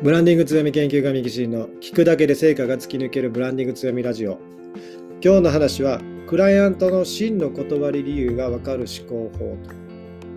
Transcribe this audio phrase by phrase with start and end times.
[0.00, 4.38] ブランディング強み研究家ミキシーの聞くだけで成果が突き抜けるブランディング強みラジオ。
[5.20, 9.58] 今日の話は、クライアントの真の断り理由がわかる思考法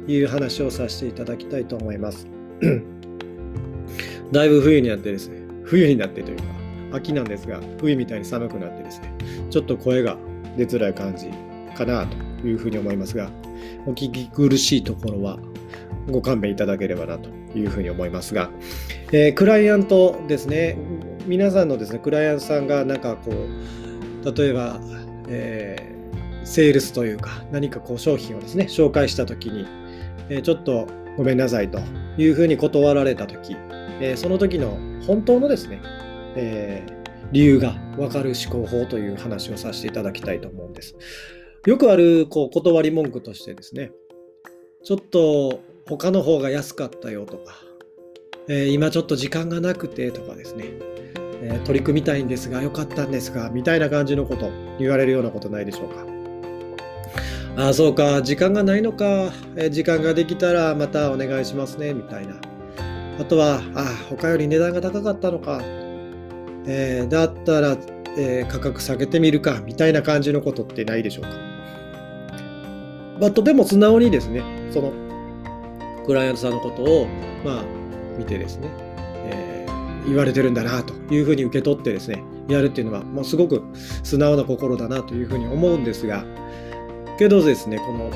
[0.08, 2.28] という話をさせていただきたいと思います。
[4.34, 6.44] だいぶ冬になってですね、冬になってというか、
[6.94, 9.14] 秋なんですが、冬みたいに寒くなってですね、
[9.52, 10.18] ちょっと声が
[10.58, 11.28] 出づらい感じ
[11.78, 12.08] かな
[12.42, 13.30] というふうに思いますが、
[13.86, 15.38] お聞き苦しいところは
[16.10, 18.50] ご勘弁いただければなというふうに思いますが、
[19.14, 20.78] えー、クライアントですね、
[21.28, 24.80] 皆さんのですね、クライアントさんがなんかこう、例えば、
[25.28, 29.66] えー、セールスというか、何かこう商品をですね、紹介したときに、
[30.30, 30.88] えー、ちょっと
[31.18, 31.80] ごめんなさいと
[32.18, 33.58] いうふうに断られたとき、
[34.00, 35.82] えその時の本当のですね、
[36.36, 36.84] え
[37.34, 40.96] 理由がわかる思考法という話をさせていただきたいと思うんです。
[41.66, 43.92] よくあるこう断り文句としてですね、
[44.84, 47.56] ちょっと他の方が安かったよとか、
[48.48, 50.66] えー、今ちょっと時間がなくてとかですね、
[51.44, 56.06] えー、取り組みたいんですが、よかったんですが、みたいな感じのこと言われるようなことないでしょうか。
[57.58, 62.36] ああ、そうか、時間がないのか、えー、時間ができたらまたお願いしますね、みたいな。
[63.20, 65.62] あとは、ああ、他より値段が高かったのか、
[66.68, 67.78] えだったら、
[68.18, 71.30] え価格下げてみるか、みたいな感じのことってないでしょうか。
[73.20, 74.92] まあ、とても素直にですね、その
[76.06, 77.08] クライアントさんのことを、
[77.46, 77.81] まあ、
[78.18, 78.68] 見てですね、
[79.26, 83.64] えー、言われてるんだなというふうに受け取ってですね、やるっていうのは、もうすごく
[84.04, 86.26] 素直な心だなというふうに思うんですが、
[87.18, 88.12] けどですね、この、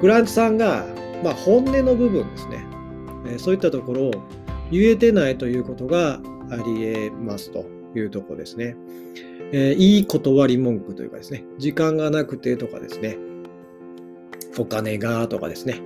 [0.00, 0.86] クラントさんが、
[1.22, 2.64] まあ、本音の部分ですね、
[3.26, 4.10] えー、そういったところを
[4.70, 8.76] 言えてないということがあり得ますというとこですね。
[9.52, 13.16] えー、いい断り文句というかですね、時間がなくてとかですね、
[14.58, 15.80] お金がとかですね、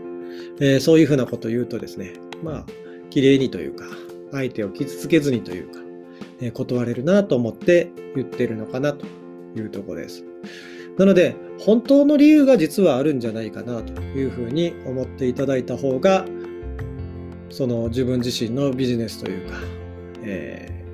[0.60, 2.66] えー、そういうふうなことを言うとですね、まあ、
[3.10, 3.84] 綺麗にというか、
[4.32, 5.80] 相手を傷つけずにというか、
[6.40, 9.06] えー、断れるなと思って言ってるのかなと
[9.56, 10.24] いうところです。
[10.98, 16.24] なので、本当の理由が実はあるんじゃないかなというふうに思っていただいた方が、
[17.50, 19.56] その自分自身のビジネスというか、
[20.22, 20.84] え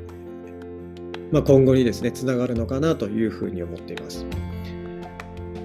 [1.31, 4.27] ー、まあ、今後にですね、つながるのかなというふうに思っています。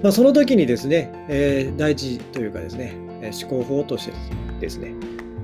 [0.02, 2.96] まあ、その時にですね、えー、第一というかですね、
[3.42, 4.14] 思考法として
[4.62, 4.94] ですね、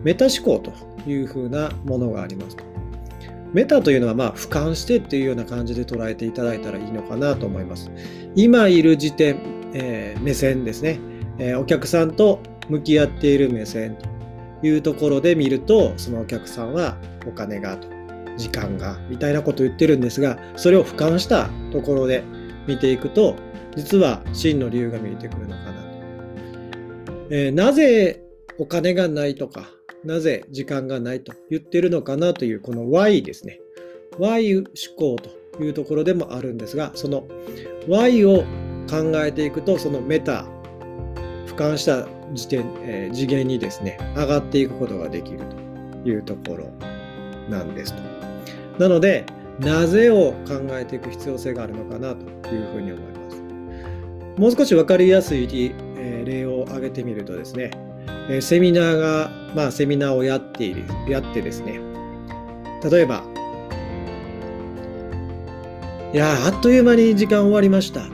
[0.05, 0.71] メタ思考と
[1.09, 2.55] いうふうなものがあります。
[3.53, 7.89] メタというのはまあ俯瞰してっていうような感じで捉えていただいたらいいのかなと思います。
[8.35, 9.39] 今いる時点、
[9.73, 10.99] えー、目線ですね、
[11.39, 12.39] えー、お客さんと
[12.69, 13.95] 向き合っている目線
[14.61, 17.87] というところで見ると、そのお客さんはお金がと、
[18.37, 22.23] 時間がみたいなことを言ってるんですが、それを俯瞰したところで
[22.67, 23.35] 見ていくと、
[23.75, 25.79] 実は真の理由が見えてくるのかなと。
[27.31, 28.21] えー、なぜ
[28.59, 29.71] お金がないとか、
[30.05, 33.59] なぜ時間がないと言ってるのかなというこの Y ですね。
[34.19, 34.65] Y 思
[34.97, 35.15] 考
[35.55, 37.27] というところでもあるんですが、その
[37.87, 38.43] Y を
[38.89, 40.45] 考えていくと、そのメタ、
[41.47, 45.39] 俯瞰した時点、えー、次元にですね、上がっていくことができる
[46.03, 46.71] というところ
[47.49, 48.01] なんですと。
[48.79, 49.25] なので、
[49.59, 53.41] なぜを考えていく必要性があるのかなというふうに思います。
[54.39, 55.73] もう少し分かりやすい、
[56.25, 57.71] 例を挙げてみるとですね、
[58.29, 61.79] えセミナーが、まあ、セミナーをやっている、やってですね、
[62.89, 63.23] 例えば、
[66.13, 68.07] いやあっという間に時間終わりました。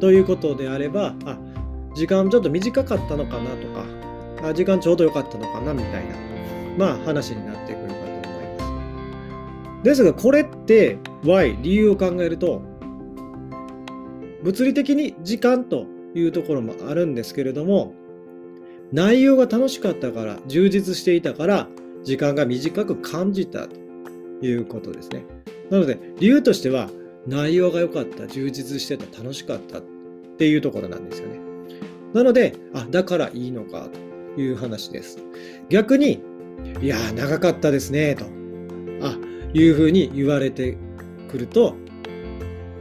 [0.00, 1.38] ということであれば、あ、
[1.94, 3.84] 時間ちょっと短かったのかなとか、
[4.48, 6.16] あ時間ちょうど良かったのかなみたいな、
[6.76, 9.84] まあ話になってくるかと思います。
[9.84, 12.62] ですが、これって Y、理由を考えると、
[14.42, 17.94] 物理的に時間というところもあるんですけれども
[18.92, 21.68] 内容が楽しかったから充実していたから
[22.04, 23.76] 時間が短く感じたと
[24.42, 25.24] いうことですね。
[25.70, 26.88] なので理由としては
[27.26, 29.82] 内容が良かった充実してた楽しかったっ
[30.38, 31.40] ていうところなんですよね。
[32.14, 33.88] なのであだからいいのか
[34.34, 35.18] という話です。
[35.68, 36.20] 逆に
[36.80, 38.24] いや長かったですねと
[39.04, 39.16] あ
[39.52, 40.78] いうふうに言われて
[41.28, 41.74] くると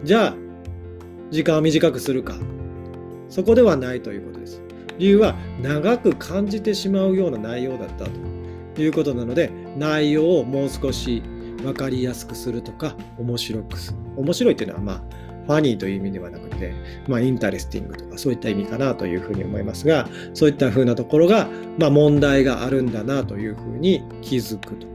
[0.03, 0.35] じゃあ
[1.31, 2.35] 時間を短くするか。
[3.29, 4.61] そこではないということです。
[4.97, 8.05] 理由は長く感じてしまうような内容だった
[8.75, 11.21] ということなので内容をもう少し
[11.61, 16.73] 分かりやすくするとか面白くする面白いっていうのはまあ funny という意味ではなくて、
[17.07, 24.87] まあ、 interesting とかそういった意味かなというふうに思いますが、そういったふうなところが、まあ、問題があるんだなというふうに気づくと。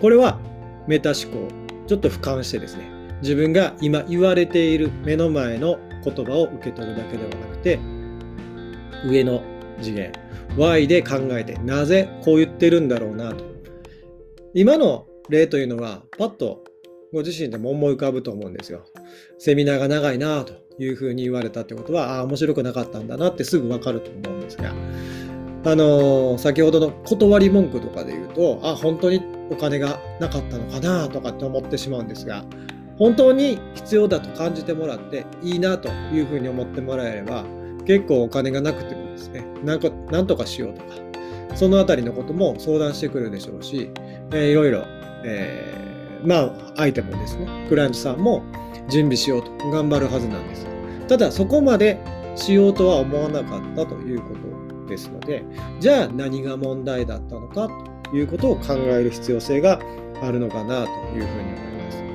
[0.00, 0.38] これは
[0.86, 1.48] メタ思考、
[1.86, 2.90] ちょっと俯瞰してですね、
[3.20, 7.78] 自分が今言われている目の前の言葉を受け取るだけではなくて
[9.06, 9.42] 上の
[9.80, 10.12] 次元。
[10.56, 13.44] Y で考えてなぜこう言ってるんだろうなと。
[14.54, 16.64] 今の例というのは、パッと
[17.12, 18.84] ご自身でも思い浮かぶと思うんですよ。
[19.38, 24.72] セミナーが長いなというふうに言われたってことは、ああ、面白くなかったんだなってすぐわかると思うんですが、
[25.64, 32.44] あのー、先ほどの断り文句とかで言うと、あ、本当にお金がなかったのかなとかって思ってしまうんですが、
[32.98, 37.44] 本当に必要だと感じてもらっていいなというふうに思ってもらえれば、
[37.88, 43.90] 結構お金がなくてもですね、なんかなんとかしようとか、そのあたりのことも相談してくるでしょうし、
[44.30, 44.84] えー、いろいろ、
[45.24, 48.44] えー、まあ、相手もですね、クライアントさんも
[48.90, 50.66] 準備しようと頑張るはずなんです。
[51.08, 51.98] ただ、そこまで
[52.36, 54.34] しようとは思わなかったというこ
[54.84, 55.42] とですので、
[55.80, 57.70] じゃあ何が問題だったのか
[58.10, 59.80] ということを考える必要性が
[60.22, 62.07] あるのかなというふうに思います。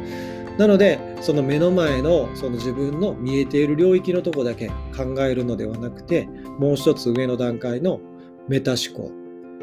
[0.57, 6.27] なので、その目の前のその自分の見えている領域のとこだけ考えるのではなくて、
[6.59, 7.99] もう一つ上の段階の
[8.47, 9.11] メタ思考。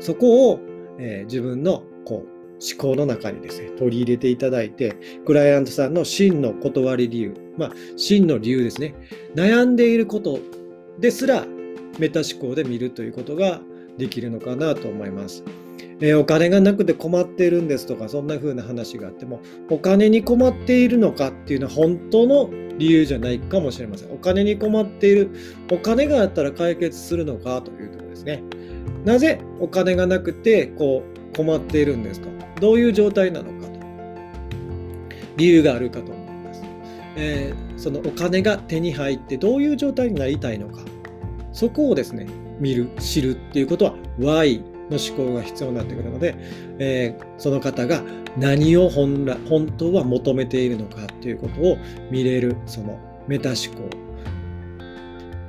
[0.01, 0.61] そこを、
[0.99, 8.95] えー、自分のこう思考の中にですね、取り入れていただいて、クライアントさんの真の断り理由、まあ、真の理由ですね、
[9.35, 10.39] 悩んでいること
[10.99, 11.47] ですら、
[11.99, 13.61] メタ思考で見るということが
[13.97, 15.43] できるのかなと思います。
[16.00, 24.12] え、お金がなくて困っているんですとか、そんな風な話があっても、お金に困っているのかっていうのは本当の理由じゃないかもしれません。
[24.12, 25.31] お金に困っている、
[25.70, 28.43] お金があったら解決するのかというところですね。
[29.05, 31.02] なぜお金がなくてこ
[31.32, 32.29] う困っているんですか？
[32.61, 33.81] どういう状態なのかと
[35.38, 36.62] 理由があるかと思います、
[37.17, 40.82] えー、そのお金が手に入ってどういう状態になりたいのか
[41.52, 42.26] そこをですね
[42.58, 46.35] 見る知るっていうことは Y の思考が必要になってくるので、
[46.79, 48.03] えー、その方が
[48.37, 51.77] 何を本来本当は求めているのかっていうことを
[52.11, 54.11] 見れるそのメタ思考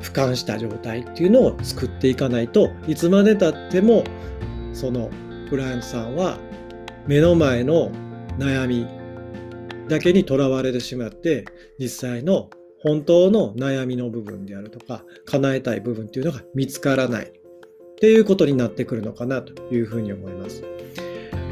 [0.02, 4.04] 俯瞰した状態っていうのを作っていかないといつまでたっても
[4.74, 5.10] その
[5.50, 6.38] クライアントさんは
[7.08, 7.92] 目の前の
[8.38, 8.88] 悩み
[9.90, 11.46] だけにとらわれてしまって
[11.78, 12.50] 実際の
[12.82, 17.41] 本当の悩みの部分であるとか叶えたい部分っていうのが見つからない。
[18.02, 20.64] っていうことになってくるのかなというふうに思います。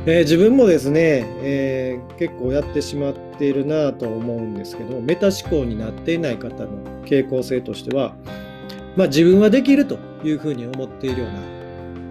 [0.07, 8.15] えー、自分もですね、えー、結構やってしまっているなと思うんですけどメタ思考になっていない方の傾向性としては、
[8.95, 11.31] まあ、自分はできるというふうに思っているよう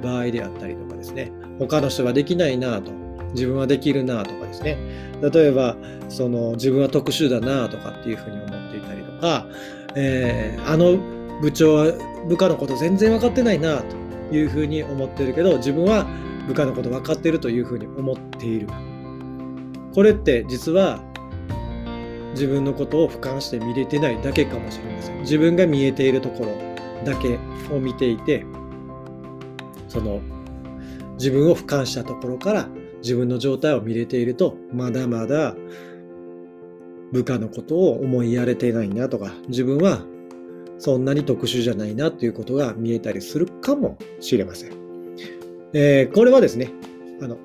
[0.03, 2.93] な場合であったりとかですね他の人はできないなと
[3.33, 4.79] 自分はできるなとかですね
[5.21, 5.75] 例えば
[6.09, 9.47] その自分は特殊だなとかっていうふうに思っていたりとか、
[9.97, 10.97] えー、あの
[11.41, 11.93] 部長は
[12.29, 16.07] 部下のこと全然分かってないなというふうに思ってるけど自分は
[16.47, 18.69] 部下のこと分かってるというふうに思っている。
[19.95, 21.03] これって実は
[22.33, 25.21] 自分のことを俯瞰して見れてないだけかもしれません。
[25.21, 26.69] 自分が見えているところ
[27.05, 27.39] だけ
[27.73, 28.45] を見ていて
[29.89, 30.21] その
[31.15, 32.69] 自分を俯瞰したところから
[33.03, 35.55] 自分の状態を見れているとまだまだ
[37.13, 40.05] 部下のことを思いやれてないなとか自分は
[40.79, 44.73] そんなに特殊じゃないなということが見えたりするかもしれません。
[45.73, 46.71] えー、これはですね
[47.21, 47.37] あの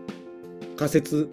[0.78, 1.30] 仮説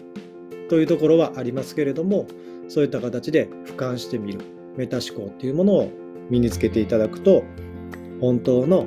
[0.68, 2.26] というところはありますけれども
[2.68, 4.40] そういった形で俯瞰してみる
[4.76, 5.90] メタ思考っていうものを
[6.30, 7.44] 身につけていただくと
[8.20, 8.86] 本当の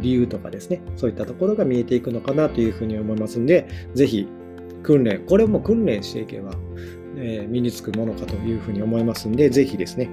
[0.00, 4.28] 理由とかですねそういったところが見えていくのかなというふうに思いますんで是非
[4.82, 6.52] 訓練これも訓練していけば、
[7.16, 10.08] え身につくものかというふうに思いますんで是非ですね、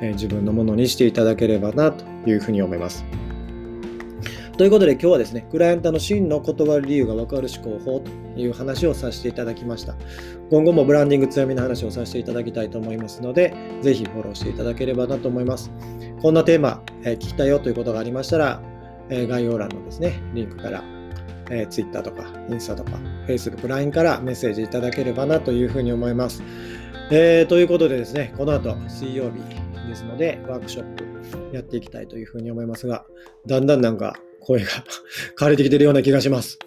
[0.00, 3.04] え自分のものにしていただければなというふうに思います。
[4.58, 9.94] ということで今日はですね、クライアントの真の断る理由が分かる思考法という話をさせていただきました。
[10.50, 15.70] 今後もブランディング強みの話をさせていただきたいと思いますので、ぜひフォローしていただければなと思います。
[16.20, 18.60] こんなテーマ、え、聞きたいよということがありましたら、
[19.10, 20.82] え、概要欄のですね、リンクから、
[21.52, 26.42] え、Twitter とかインスタとか Facebook、LINE からメッセージいただければなというふうに思います。
[27.12, 33.04] えー、ということでですね、この後水曜日ですので、ワークショップやっていきたいというふうに思いますが、
[33.46, 34.66] だんだんなんか声が
[35.36, 36.58] 枯れてきてるような気がします。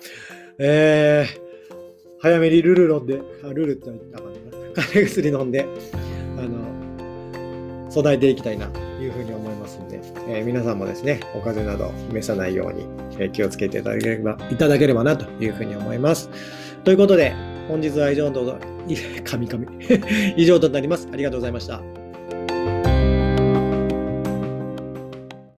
[0.58, 1.76] えー、
[2.20, 4.32] 早めにルル飲んで、あルルって言ったかな。
[4.76, 5.66] 風邪薬飲んで、
[6.38, 10.00] あの、備えていきたいなというふうに思いますので、
[10.30, 12.86] えー、皆さんもですね、お風邪など召さないように、
[13.20, 16.30] えー、気をつけていただければいただければなというふうに思います。
[16.84, 17.34] ということで、
[17.68, 18.58] 本日は以上と、
[19.24, 19.66] 神々
[20.36, 21.08] 以上となります。
[21.12, 22.01] ありがとうございました。